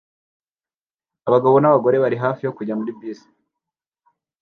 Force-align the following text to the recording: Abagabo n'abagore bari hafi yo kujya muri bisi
Abagabo 1.27 1.55
n'abagore 1.59 1.97
bari 2.03 2.17
hafi 2.23 2.41
yo 2.43 2.53
kujya 2.57 2.77
muri 2.79 2.91
bisi 2.99 3.27